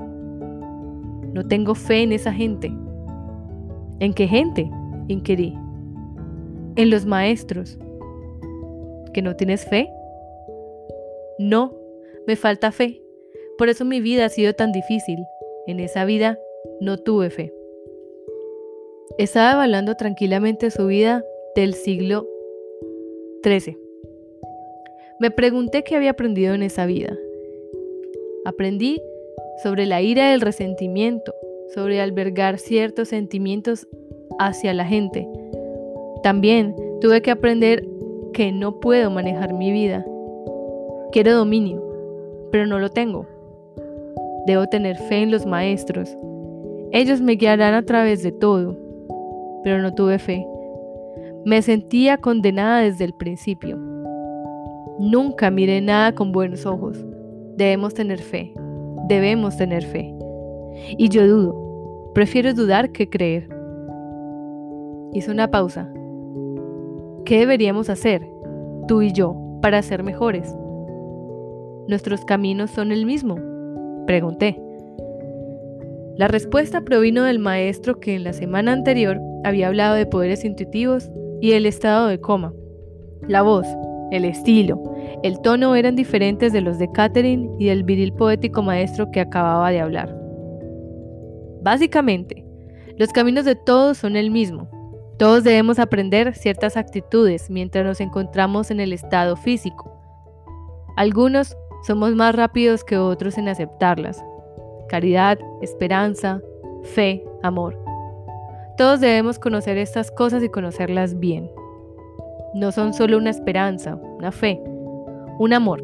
No 1.35 1.47
tengo 1.47 1.75
fe 1.75 2.03
en 2.03 2.13
esa 2.13 2.33
gente. 2.33 2.73
¿En 4.01 4.13
qué 4.15 4.27
gente? 4.27 4.71
inquirí. 5.09 5.55
En 6.77 6.91
los 6.91 7.07
maestros. 7.07 7.79
¿Que 9.13 9.23
no 9.23 9.37
tienes 9.37 9.65
fe? 9.65 9.89
No, 11.39 11.75
me 12.27 12.37
falta 12.37 12.73
fe. 12.73 13.03
Por 13.57 13.69
eso 13.69 13.85
mi 13.85 14.01
vida 14.01 14.27
ha 14.27 14.29
sido 14.29 14.53
tan 14.53 14.73
difícil. 14.73 15.19
En 15.67 15.81
esa 15.81 16.05
vida 16.05 16.39
no 16.81 16.99
tuve 16.99 17.31
fe. 17.31 17.53
Estaba 19.19 19.53
evaluando 19.53 19.95
tranquilamente 19.95 20.71
su 20.71 20.87
vida 20.87 21.25
del 21.55 21.75
siglo 21.75 22.27
XIII. 23.43 23.79
Me 25.19 25.31
pregunté 25.31 25.83
qué 25.83 25.97
había 25.97 26.11
aprendido 26.11 26.53
en 26.53 26.63
esa 26.63 26.85
vida. 26.85 27.17
Aprendí 28.45 29.01
sobre 29.63 29.87
la 29.87 30.03
ira 30.03 30.31
del 30.31 30.43
resentimiento, 30.43 31.35
sobre 31.75 32.01
albergar 32.01 32.59
ciertos 32.59 33.09
sentimientos 33.09 33.87
hacia 34.39 34.75
la 34.75 34.85
gente. 34.85 35.29
También 36.23 36.75
tuve 37.01 37.23
que 37.23 37.31
aprender 37.31 37.87
que 38.33 38.53
no 38.53 38.81
puedo 38.81 39.11
manejar 39.11 39.55
mi 39.55 39.71
vida. 39.73 40.05
Quiero 41.13 41.35
dominio, 41.35 41.83
pero 42.51 42.67
no 42.67 42.79
lo 42.79 42.91
tengo. 42.91 43.27
Debo 44.47 44.67
tener 44.67 44.97
fe 44.97 45.23
en 45.23 45.31
los 45.31 45.47
maestros. 45.47 46.17
Ellos 46.93 47.21
me 47.21 47.33
guiarán 47.33 47.75
a 47.75 47.83
través 47.85 48.23
de 48.23 48.33
todo, 48.33 48.77
pero 49.65 49.79
no 49.81 49.95
tuve 49.95 50.19
fe. 50.19 50.47
Me 51.45 51.63
sentía 51.63 52.19
condenada 52.19 52.81
desde 52.81 53.05
el 53.05 53.13
principio. 53.15 53.77
Nunca 54.99 55.51
miré 55.51 55.81
nada 55.81 56.15
con 56.15 56.33
buenos 56.33 56.67
ojos. 56.67 57.05
Debemos 57.57 57.95
tener 57.95 58.19
fe. 58.19 58.53
Debemos 59.09 59.57
tener 59.57 59.85
fe. 59.85 60.15
Y 60.97 61.09
yo 61.09 61.27
dudo. 61.27 62.11
Prefiero 62.15 62.55
dudar 62.55 62.93
que 62.93 63.09
creer. 63.09 63.49
Hizo 65.13 65.33
una 65.33 65.51
pausa. 65.51 65.93
¿Qué 67.25 67.41
deberíamos 67.41 67.91
hacer, 67.91 68.27
tú 68.87 69.03
y 69.03 69.13
yo, 69.13 69.37
para 69.61 69.83
ser 69.83 70.03
mejores? 70.03 70.55
¿Nuestros 71.89 72.25
caminos 72.25 72.71
son 72.71 72.93
el 72.93 73.07
mismo? 73.07 73.37
Pregunté. 74.07 74.61
La 76.17 76.29
respuesta 76.29 76.81
provino 76.81 77.25
del 77.25 77.39
maestro 77.39 78.01
que 78.01 78.15
en 78.15 78.25
la 78.25 78.33
semana 78.33 78.73
anterior 78.73 79.21
había 79.45 79.69
hablado 79.69 79.95
de 79.95 80.07
poderes 80.07 80.45
intuitivos 80.45 81.11
y 81.41 81.53
el 81.53 81.67
estado 81.67 82.07
de 82.07 82.21
coma. 82.21 82.53
La 83.29 83.43
voz, 83.43 83.67
el 84.11 84.25
estilo, 84.25 84.83
el 85.23 85.41
tono 85.41 85.75
eran 85.75 85.97
diferentes 85.97 86.53
de 86.53 86.61
los 86.61 86.79
de 86.79 86.91
Catherine 86.93 87.51
y 87.59 87.67
del 87.67 87.85
viril 87.85 88.13
poético 88.13 88.63
maestro 88.63 89.11
que 89.11 89.21
acababa 89.21 89.71
de 89.71 89.81
hablar. 89.81 90.26
Básicamente, 91.67 92.45
los 92.97 93.09
caminos 93.09 93.45
de 93.45 93.57
todos 93.57 93.99
son 93.99 94.15
el 94.15 94.31
mismo. 94.31 94.69
Todos 95.19 95.43
debemos 95.43 95.81
aprender 95.81 96.33
ciertas 96.37 96.77
actitudes 96.77 97.51
mientras 97.51 97.85
nos 97.85 98.01
encontramos 98.01 98.71
en 98.71 98.79
el 98.79 98.93
estado 98.93 99.35
físico. 99.35 99.93
Algunos 100.97 101.57
somos 101.85 102.15
más 102.15 102.37
rápidos 102.37 102.85
que 102.85 102.99
otros 102.99 103.37
en 103.37 103.49
aceptarlas. 103.49 104.25
caridad, 104.89 105.41
esperanza, 105.61 106.41
fe, 106.85 107.25
amor. 107.43 107.77
Todos 108.77 109.01
debemos 109.01 109.41
conocer 109.41 109.77
estas 109.77 110.13
cosas 110.13 110.45
y 110.45 110.49
conocerlas 110.49 111.19
bien. 111.19 111.51
No 112.55 112.71
son 112.71 112.95
solo 112.95 113.19
una 113.19 113.31
esperanza, 113.31 113.97
una 113.97 114.31
fe, 114.31 114.63
un 115.41 115.53
amor. 115.53 115.83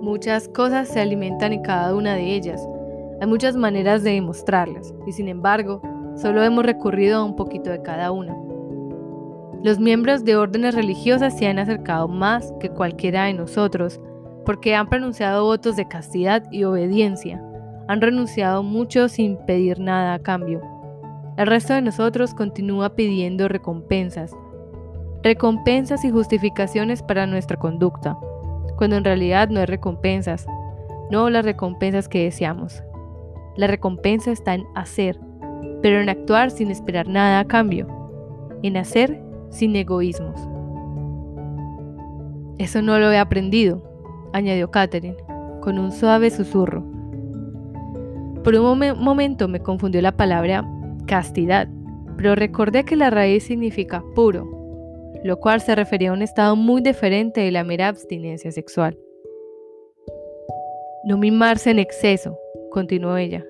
Muchas 0.00 0.48
cosas 0.48 0.88
se 0.88 1.00
alimentan 1.00 1.52
en 1.52 1.62
cada 1.62 1.94
una 1.94 2.16
de 2.16 2.34
ellas. 2.34 2.66
Hay 3.22 3.28
muchas 3.28 3.54
maneras 3.54 4.02
de 4.02 4.14
demostrarlas 4.14 4.92
y 5.06 5.12
sin 5.12 5.28
embargo, 5.28 5.80
solo 6.16 6.42
hemos 6.42 6.66
recurrido 6.66 7.20
a 7.20 7.24
un 7.24 7.36
poquito 7.36 7.70
de 7.70 7.80
cada 7.80 8.10
una. 8.10 8.36
Los 9.62 9.78
miembros 9.78 10.24
de 10.24 10.34
órdenes 10.34 10.74
religiosas 10.74 11.38
se 11.38 11.46
han 11.46 11.60
acercado 11.60 12.08
más 12.08 12.52
que 12.58 12.68
cualquiera 12.68 13.26
de 13.26 13.34
nosotros 13.34 14.00
porque 14.44 14.74
han 14.74 14.88
pronunciado 14.88 15.44
votos 15.44 15.76
de 15.76 15.86
castidad 15.86 16.42
y 16.50 16.64
obediencia. 16.64 17.40
Han 17.86 18.00
renunciado 18.00 18.64
mucho 18.64 19.08
sin 19.08 19.36
pedir 19.46 19.78
nada 19.78 20.14
a 20.14 20.18
cambio. 20.18 20.60
El 21.36 21.46
resto 21.46 21.74
de 21.74 21.82
nosotros 21.82 22.34
continúa 22.34 22.96
pidiendo 22.96 23.46
recompensas. 23.46 24.32
Recompensas 25.22 26.04
y 26.04 26.10
justificaciones 26.10 27.04
para 27.04 27.28
nuestra 27.28 27.56
conducta, 27.56 28.18
cuando 28.76 28.96
en 28.96 29.04
realidad 29.04 29.48
no 29.48 29.60
hay 29.60 29.66
recompensas, 29.66 30.44
no 31.12 31.30
las 31.30 31.44
recompensas 31.44 32.08
que 32.08 32.24
deseamos. 32.24 32.82
La 33.56 33.66
recompensa 33.66 34.32
está 34.32 34.54
en 34.54 34.64
hacer, 34.74 35.18
pero 35.82 36.00
en 36.00 36.08
actuar 36.08 36.50
sin 36.50 36.70
esperar 36.70 37.08
nada 37.08 37.40
a 37.40 37.44
cambio, 37.44 37.86
en 38.62 38.76
hacer 38.76 39.20
sin 39.50 39.76
egoísmos. 39.76 40.40
Eso 42.58 42.80
no 42.80 42.98
lo 42.98 43.10
he 43.10 43.18
aprendido, 43.18 43.82
añadió 44.32 44.70
Catherine, 44.70 45.16
con 45.60 45.78
un 45.78 45.92
suave 45.92 46.30
susurro. 46.30 46.84
Por 48.44 48.54
un 48.54 48.78
momento 48.98 49.48
me 49.48 49.60
confundió 49.60 50.00
la 50.02 50.16
palabra 50.16 50.66
castidad, 51.06 51.68
pero 52.16 52.34
recordé 52.34 52.84
que 52.84 52.96
la 52.96 53.10
raíz 53.10 53.44
significa 53.44 54.02
puro, 54.14 54.48
lo 55.24 55.38
cual 55.38 55.60
se 55.60 55.74
refería 55.74 56.10
a 56.10 56.12
un 56.12 56.22
estado 56.22 56.56
muy 56.56 56.82
diferente 56.82 57.40
de 57.40 57.50
la 57.50 57.64
mera 57.64 57.88
abstinencia 57.88 58.50
sexual. 58.50 58.98
No 61.04 61.18
mimarse 61.18 61.70
en 61.70 61.78
exceso, 61.78 62.36
continuó 62.72 63.16
ella. 63.16 63.46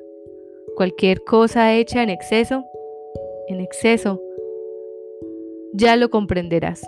Cualquier 0.77 1.23
cosa 1.25 1.75
hecha 1.75 2.03
en 2.03 2.11
exceso, 2.11 2.65
en 3.49 3.61
exceso, 3.61 4.21
ya 5.75 5.97
lo 5.97 6.11
comprenderás. 6.11 6.83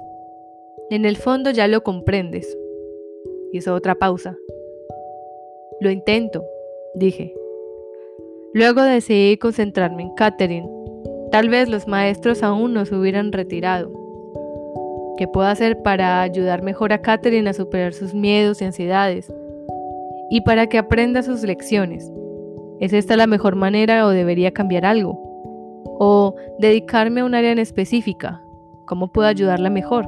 En 0.90 1.06
el 1.06 1.16
fondo 1.16 1.50
ya 1.50 1.68
lo 1.68 1.82
comprendes. 1.82 2.58
Hizo 3.52 3.74
otra 3.74 3.94
pausa. 3.94 4.36
Lo 5.80 5.90
intento, 5.90 6.44
dije. 6.94 7.34
Luego 8.52 8.82
decidí 8.82 9.36
concentrarme 9.36 10.02
en 10.02 10.14
Catherine. 10.14 10.68
Tal 11.30 11.48
vez 11.48 11.68
los 11.68 11.88
maestros 11.88 12.42
aún 12.42 12.74
no 12.74 12.84
se 12.84 12.94
hubieran 12.94 13.32
retirado. 13.32 13.90
¿Qué 15.16 15.28
puedo 15.28 15.46
hacer 15.46 15.82
para 15.82 16.22
ayudar 16.22 16.62
mejor 16.62 16.92
a 16.92 17.00
Catherine 17.00 17.48
a 17.48 17.54
superar 17.54 17.92
sus 17.92 18.14
miedos 18.14 18.60
y 18.60 18.64
ansiedades? 18.64 19.32
Y 20.30 20.40
para 20.40 20.68
que 20.68 20.78
aprenda 20.78 21.22
sus 21.22 21.42
lecciones. 21.42 22.10
¿Es 22.80 22.92
esta 22.92 23.16
la 23.16 23.26
mejor 23.26 23.54
manera 23.56 24.06
o 24.06 24.10
debería 24.10 24.52
cambiar 24.52 24.84
algo? 24.84 25.18
¿O 25.98 26.34
dedicarme 26.58 27.20
a 27.20 27.24
un 27.24 27.34
área 27.34 27.52
en 27.52 27.58
específica? 27.58 28.42
¿Cómo 28.84 29.08
puedo 29.08 29.28
ayudarla 29.28 29.70
mejor? 29.70 30.06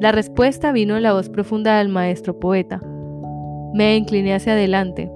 La 0.00 0.12
respuesta 0.12 0.72
vino 0.72 0.96
en 0.96 1.02
la 1.02 1.12
voz 1.14 1.28
profunda 1.28 1.78
del 1.78 1.88
maestro 1.88 2.38
poeta. 2.38 2.80
Me 3.74 3.96
incliné 3.96 4.34
hacia 4.34 4.52
adelante. 4.52 5.10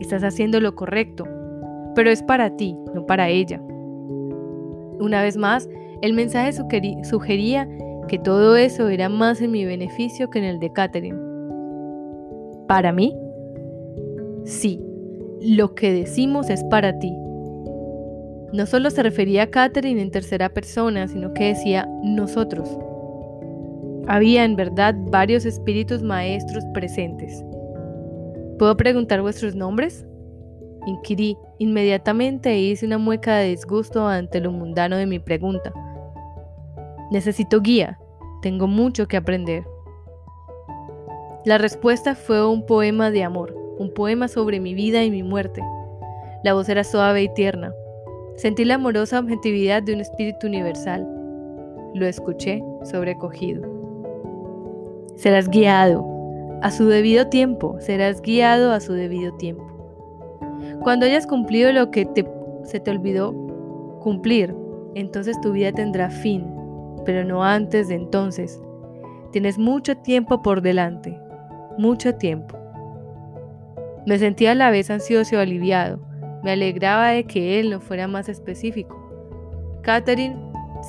Estás 0.00 0.24
haciendo 0.24 0.60
lo 0.60 0.74
correcto, 0.74 1.24
pero 1.94 2.10
es 2.10 2.22
para 2.22 2.56
ti, 2.56 2.76
no 2.94 3.06
para 3.06 3.28
ella. 3.28 3.60
Una 4.98 5.22
vez 5.22 5.36
más, 5.36 5.68
el 6.02 6.12
mensaje 6.14 6.52
sugería 6.52 7.68
que 8.08 8.18
todo 8.18 8.56
eso 8.56 8.88
era 8.88 9.08
más 9.08 9.40
en 9.40 9.50
mi 9.50 9.64
beneficio 9.64 10.30
que 10.30 10.38
en 10.38 10.44
el 10.44 10.58
de 10.58 10.72
Catherine. 10.72 11.18
¿Para 12.66 12.92
mí? 12.92 13.14
Sí, 14.44 14.85
lo 15.40 15.74
que 15.74 15.92
decimos 15.92 16.50
es 16.50 16.64
para 16.64 16.98
ti. 16.98 17.12
No 18.52 18.64
solo 18.66 18.90
se 18.90 19.02
refería 19.02 19.44
a 19.44 19.46
Catherine 19.48 20.00
en 20.00 20.10
tercera 20.10 20.48
persona, 20.48 21.08
sino 21.08 21.34
que 21.34 21.48
decía 21.48 21.88
nosotros. 22.02 22.68
Había 24.06 24.44
en 24.44 24.56
verdad 24.56 24.94
varios 25.10 25.44
espíritus 25.44 26.02
maestros 26.02 26.64
presentes. 26.72 27.44
¿Puedo 28.58 28.76
preguntar 28.76 29.20
vuestros 29.20 29.54
nombres? 29.54 30.06
Inquirí 30.86 31.36
inmediatamente 31.58 32.50
e 32.50 32.60
hice 32.60 32.86
una 32.86 32.98
mueca 32.98 33.36
de 33.36 33.48
disgusto 33.48 34.06
ante 34.06 34.40
lo 34.40 34.52
mundano 34.52 34.96
de 34.96 35.06
mi 35.06 35.18
pregunta. 35.18 35.72
Necesito 37.10 37.60
guía. 37.60 37.98
Tengo 38.42 38.68
mucho 38.68 39.08
que 39.08 39.16
aprender. 39.16 39.64
La 41.44 41.58
respuesta 41.58 42.14
fue 42.14 42.46
un 42.46 42.64
poema 42.64 43.10
de 43.10 43.24
amor, 43.24 43.65
un 43.78 43.92
poema 43.92 44.28
sobre 44.28 44.60
mi 44.60 44.74
vida 44.74 45.04
y 45.04 45.10
mi 45.10 45.22
muerte. 45.22 45.62
La 46.42 46.54
voz 46.54 46.68
era 46.68 46.84
suave 46.84 47.22
y 47.22 47.34
tierna. 47.34 47.72
Sentí 48.36 48.64
la 48.64 48.74
amorosa 48.74 49.18
objetividad 49.18 49.82
de 49.82 49.94
un 49.94 50.00
espíritu 50.00 50.46
universal. 50.46 51.06
Lo 51.94 52.06
escuché 52.06 52.62
sobrecogido. 52.84 53.62
Serás 55.16 55.48
guiado 55.48 56.06
a 56.62 56.70
su 56.70 56.86
debido 56.86 57.28
tiempo, 57.28 57.76
serás 57.80 58.20
guiado 58.20 58.72
a 58.72 58.80
su 58.80 58.92
debido 58.92 59.32
tiempo. 59.36 59.64
Cuando 60.82 61.06
hayas 61.06 61.26
cumplido 61.26 61.72
lo 61.72 61.90
que 61.90 62.06
se 62.64 62.80
te 62.80 62.90
olvidó 62.90 63.32
cumplir, 64.00 64.54
entonces 64.94 65.40
tu 65.40 65.52
vida 65.52 65.72
tendrá 65.72 66.10
fin, 66.10 66.46
pero 67.04 67.24
no 67.24 67.42
antes 67.44 67.88
de 67.88 67.94
entonces. 67.94 68.60
Tienes 69.32 69.58
mucho 69.58 69.96
tiempo 69.96 70.42
por 70.42 70.62
delante, 70.62 71.18
mucho 71.78 72.14
tiempo. 72.14 72.55
Me 74.06 74.18
sentía 74.18 74.52
a 74.52 74.54
la 74.54 74.70
vez 74.70 74.88
ansioso 74.88 75.34
y 75.34 75.38
aliviado. 75.38 75.98
Me 76.44 76.52
alegraba 76.52 77.08
de 77.08 77.24
que 77.24 77.58
él 77.58 77.70
no 77.70 77.80
fuera 77.80 78.06
más 78.06 78.28
específico. 78.28 78.96
Catherine 79.82 80.36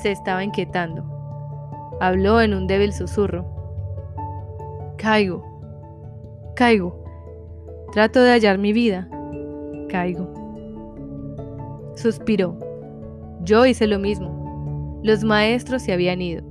se 0.00 0.12
estaba 0.12 0.44
inquietando. 0.44 1.04
Habló 2.00 2.40
en 2.40 2.54
un 2.54 2.68
débil 2.68 2.92
susurro. 2.92 3.44
Caigo. 4.98 5.44
Caigo. 6.54 7.04
Trato 7.92 8.22
de 8.22 8.30
hallar 8.30 8.58
mi 8.58 8.72
vida. 8.72 9.08
Caigo. 9.88 10.32
Suspiró. 11.96 12.56
Yo 13.42 13.66
hice 13.66 13.88
lo 13.88 13.98
mismo. 13.98 15.00
Los 15.02 15.24
maestros 15.24 15.82
se 15.82 15.92
habían 15.92 16.22
ido. 16.22 16.44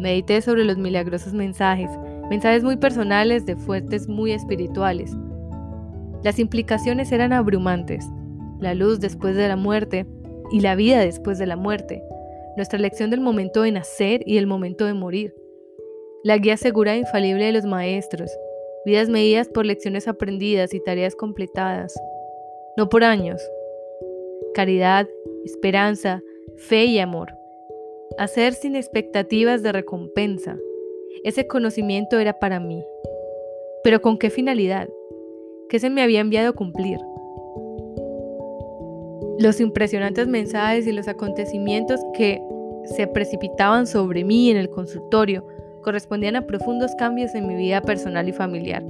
Medité 0.00 0.40
sobre 0.40 0.64
los 0.64 0.78
milagrosos 0.78 1.32
mensajes, 1.32 1.90
mensajes 2.28 2.64
muy 2.64 2.76
personales 2.76 3.46
de 3.46 3.54
fuertes 3.54 4.08
muy 4.08 4.32
espirituales. 4.32 5.16
Las 6.22 6.38
implicaciones 6.38 7.12
eran 7.12 7.32
abrumantes. 7.32 8.04
La 8.60 8.74
luz 8.74 9.00
después 9.00 9.36
de 9.36 9.48
la 9.48 9.56
muerte 9.56 10.06
y 10.50 10.60
la 10.60 10.74
vida 10.74 11.00
después 11.00 11.38
de 11.38 11.46
la 11.46 11.56
muerte. 11.56 12.02
Nuestra 12.56 12.78
lección 12.78 13.10
del 13.10 13.20
momento 13.20 13.62
de 13.62 13.72
nacer 13.72 14.22
y 14.26 14.38
el 14.38 14.46
momento 14.46 14.84
de 14.84 14.94
morir 14.94 15.34
la 16.24 16.38
guía 16.38 16.56
segura 16.56 16.94
e 16.94 16.98
infalible 16.98 17.46
de 17.46 17.52
los 17.52 17.64
maestros, 17.64 18.30
vidas 18.84 19.08
medidas 19.08 19.48
por 19.48 19.66
lecciones 19.66 20.06
aprendidas 20.06 20.72
y 20.72 20.80
tareas 20.80 21.16
completadas, 21.16 21.92
no 22.76 22.88
por 22.88 23.02
años. 23.02 23.42
Caridad, 24.54 25.08
esperanza, 25.44 26.22
fe 26.56 26.84
y 26.84 27.00
amor. 27.00 27.32
Hacer 28.18 28.52
sin 28.52 28.76
expectativas 28.76 29.62
de 29.64 29.72
recompensa. 29.72 30.56
Ese 31.24 31.48
conocimiento 31.48 32.20
era 32.20 32.38
para 32.38 32.60
mí. 32.60 32.84
Pero 33.82 34.00
¿con 34.00 34.16
qué 34.16 34.30
finalidad? 34.30 34.88
¿Qué 35.72 35.78
se 35.78 35.88
me 35.88 36.02
había 36.02 36.20
enviado 36.20 36.54
cumplir? 36.54 36.98
Los 39.38 39.58
impresionantes 39.58 40.28
mensajes 40.28 40.86
y 40.86 40.92
los 40.92 41.08
acontecimientos 41.08 41.98
que 42.12 42.42
se 42.84 43.06
precipitaban 43.06 43.86
sobre 43.86 44.22
mí 44.22 44.50
en 44.50 44.58
el 44.58 44.68
consultorio 44.68 45.46
correspondían 45.82 46.36
a 46.36 46.46
profundos 46.46 46.94
cambios 46.96 47.34
en 47.34 47.46
mi 47.46 47.54
vida 47.54 47.80
personal 47.80 48.28
y 48.28 48.34
familiar. 48.34 48.84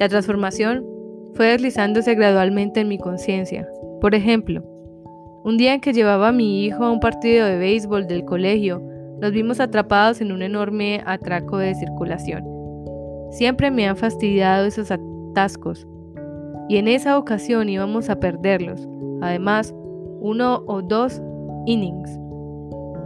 La 0.00 0.08
transformación 0.08 0.84
fue 1.34 1.46
deslizándose 1.46 2.16
gradualmente 2.16 2.80
en 2.80 2.88
mi 2.88 2.98
conciencia. 2.98 3.68
Por 4.00 4.16
ejemplo, 4.16 4.64
un 5.44 5.56
día 5.58 5.74
en 5.74 5.80
que 5.80 5.92
llevaba 5.92 6.30
a 6.30 6.32
mi 6.32 6.64
hijo 6.64 6.82
a 6.82 6.90
un 6.90 6.98
partido 6.98 7.46
de 7.46 7.56
béisbol 7.56 8.08
del 8.08 8.24
colegio, 8.24 8.82
nos 9.20 9.30
vimos 9.30 9.60
atrapados 9.60 10.20
en 10.20 10.32
un 10.32 10.42
enorme 10.42 11.04
atraco 11.06 11.58
de 11.58 11.72
circulación. 11.76 12.44
Siempre 13.30 13.70
me 13.70 13.86
han 13.86 13.96
fastidiado 13.96 14.66
esos 14.66 14.90
y 16.68 16.76
en 16.76 16.88
esa 16.88 17.18
ocasión 17.18 17.68
íbamos 17.68 18.08
a 18.08 18.20
perderlos, 18.20 18.88
además, 19.20 19.74
uno 20.20 20.62
o 20.66 20.80
dos 20.80 21.20
innings. 21.66 22.10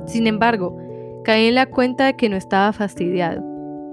Sin 0.06 0.26
embargo, 0.26 0.76
Caí 1.28 1.46
en 1.46 1.56
la 1.56 1.66
cuenta 1.66 2.06
de 2.06 2.16
que 2.16 2.30
no 2.30 2.36
estaba 2.36 2.72
fastidiado. 2.72 3.42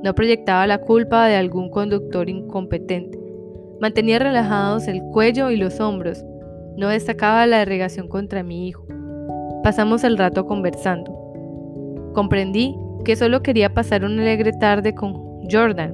No 0.03 0.15
proyectaba 0.15 0.65
la 0.67 0.77
culpa 0.77 1.27
de 1.27 1.35
algún 1.35 1.69
conductor 1.69 2.29
incompetente. 2.29 3.19
Mantenía 3.81 4.19
relajados 4.19 4.87
el 4.87 5.01
cuello 5.11 5.51
y 5.51 5.57
los 5.57 5.81
hombros. 5.81 6.23
No 6.77 6.87
destacaba 6.87 7.45
la 7.45 7.63
irrigación 7.63 8.07
contra 8.07 8.41
mi 8.41 8.69
hijo. 8.69 8.85
Pasamos 9.63 10.05
el 10.05 10.17
rato 10.17 10.45
conversando. 10.45 11.11
Comprendí 12.13 12.77
que 13.03 13.17
solo 13.17 13.43
quería 13.43 13.73
pasar 13.73 14.05
una 14.05 14.21
alegre 14.21 14.53
tarde 14.53 14.95
con 14.95 15.15
Jordan, 15.51 15.93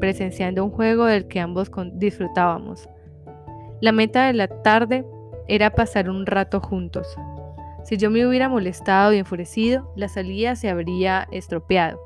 presenciando 0.00 0.64
un 0.64 0.70
juego 0.70 1.06
del 1.06 1.26
que 1.26 1.40
ambos 1.40 1.70
disfrutábamos. 1.94 2.88
La 3.80 3.92
meta 3.92 4.26
de 4.26 4.32
la 4.32 4.48
tarde 4.48 5.04
era 5.48 5.70
pasar 5.70 6.08
un 6.08 6.26
rato 6.26 6.60
juntos. 6.60 7.06
Si 7.84 7.98
yo 7.98 8.10
me 8.10 8.26
hubiera 8.26 8.48
molestado 8.48 9.12
y 9.12 9.18
enfurecido, 9.18 9.92
la 9.94 10.08
salida 10.08 10.56
se 10.56 10.70
habría 10.70 11.28
estropeado. 11.32 12.00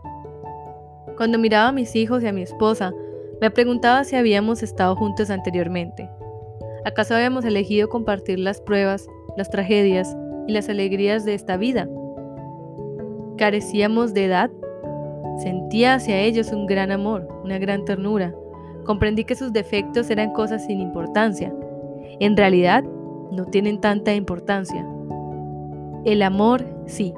Cuando 1.16 1.38
miraba 1.38 1.68
a 1.68 1.72
mis 1.72 1.94
hijos 1.94 2.22
y 2.22 2.26
a 2.26 2.32
mi 2.32 2.42
esposa, 2.42 2.92
me 3.40 3.50
preguntaba 3.50 4.02
si 4.02 4.16
habíamos 4.16 4.62
estado 4.62 4.96
juntos 4.96 5.30
anteriormente. 5.30 6.10
¿Acaso 6.84 7.14
habíamos 7.14 7.44
elegido 7.44 7.88
compartir 7.88 8.38
las 8.38 8.60
pruebas, 8.60 9.06
las 9.36 9.50
tragedias 9.50 10.16
y 10.48 10.52
las 10.52 10.68
alegrías 10.68 11.24
de 11.24 11.34
esta 11.34 11.56
vida? 11.56 11.88
¿Carecíamos 13.36 14.14
de 14.14 14.24
edad? 14.24 14.50
Sentía 15.38 15.94
hacia 15.94 16.20
ellos 16.20 16.52
un 16.52 16.66
gran 16.66 16.90
amor, 16.90 17.28
una 17.44 17.58
gran 17.58 17.84
ternura. 17.84 18.34
Comprendí 18.84 19.24
que 19.24 19.34
sus 19.34 19.52
defectos 19.52 20.10
eran 20.10 20.32
cosas 20.32 20.66
sin 20.66 20.80
importancia. 20.80 21.52
En 22.20 22.36
realidad, 22.36 22.84
no 23.30 23.44
tienen 23.44 23.80
tanta 23.80 24.14
importancia. 24.14 24.86
El 26.04 26.22
amor, 26.22 26.64
sí. 26.86 27.14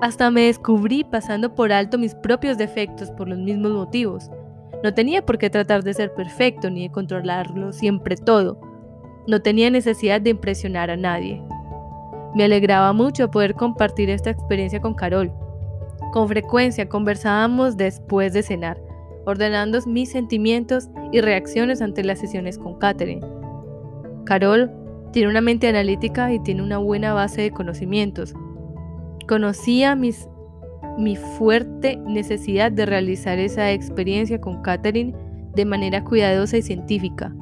Hasta 0.00 0.30
me 0.30 0.42
descubrí 0.42 1.04
pasando 1.04 1.54
por 1.54 1.72
alto 1.72 1.98
mis 1.98 2.14
propios 2.14 2.56
defectos 2.56 3.10
por 3.10 3.28
los 3.28 3.38
mismos 3.38 3.72
motivos. 3.72 4.30
No 4.82 4.94
tenía 4.94 5.26
por 5.26 5.38
qué 5.38 5.50
tratar 5.50 5.82
de 5.82 5.92
ser 5.92 6.14
perfecto 6.14 6.70
ni 6.70 6.82
de 6.82 6.92
controlarlo 6.92 7.72
siempre 7.72 8.16
todo. 8.16 8.60
No 9.26 9.42
tenía 9.42 9.70
necesidad 9.70 10.20
de 10.20 10.30
impresionar 10.30 10.90
a 10.90 10.96
nadie. 10.96 11.42
Me 12.34 12.44
alegraba 12.44 12.92
mucho 12.92 13.30
poder 13.30 13.54
compartir 13.54 14.08
esta 14.08 14.30
experiencia 14.30 14.80
con 14.80 14.94
Carol. 14.94 15.32
Con 16.12 16.28
frecuencia 16.28 16.88
conversábamos 16.88 17.76
después 17.76 18.32
de 18.32 18.42
cenar, 18.42 18.80
ordenando 19.26 19.78
mis 19.86 20.10
sentimientos 20.10 20.88
y 21.12 21.20
reacciones 21.20 21.82
ante 21.82 22.02
las 22.02 22.18
sesiones 22.18 22.58
con 22.58 22.78
Catherine. 22.78 23.26
Carol 24.24 24.70
tiene 25.12 25.28
una 25.28 25.40
mente 25.40 25.68
analítica 25.68 26.32
y 26.32 26.40
tiene 26.40 26.62
una 26.62 26.78
buena 26.78 27.12
base 27.12 27.42
de 27.42 27.50
conocimientos. 27.50 28.34
Conocía 29.28 29.94
mis, 29.94 30.28
mi 30.96 31.16
fuerte 31.16 31.96
necesidad 31.96 32.72
de 32.72 32.86
realizar 32.86 33.38
esa 33.38 33.70
experiencia 33.72 34.40
con 34.40 34.62
Catherine 34.62 35.14
de 35.54 35.64
manera 35.64 36.04
cuidadosa 36.04 36.56
y 36.56 36.62
científica. 36.62 37.34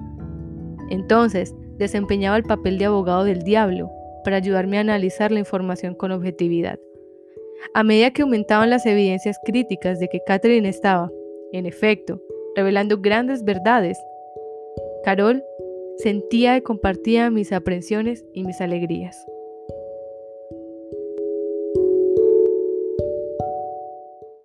Entonces, 0.91 1.55
desempeñaba 1.79 2.37
el 2.37 2.45
papel 2.45 2.79
de 2.79 2.87
abogado 2.87 3.25
del 3.25 3.43
diablo 3.43 3.91
para 4.25 4.37
ayudarme 4.39 4.79
a 4.79 4.81
analizar 4.81 5.31
la 5.31 5.39
información 5.39 5.95
con 5.95 6.11
objetividad. 6.11 6.79
A 7.75 7.83
medida 7.83 8.11
que 8.11 8.23
aumentaban 8.23 8.71
las 8.71 8.87
evidencias 8.87 9.39
críticas 9.45 9.99
de 9.99 10.09
que 10.09 10.21
Catherine 10.27 10.69
estaba, 10.69 11.11
en 11.53 11.67
efecto, 11.67 12.21
revelando 12.55 12.99
grandes 13.01 13.45
verdades, 13.45 13.99
Carol 15.05 15.43
sentía 15.99 16.57
y 16.57 16.63
compartía 16.63 17.31
mis 17.31 17.53
aprensiones 17.53 18.25
y 18.33 18.45
mis 18.45 18.61
alegrías. 18.61 19.25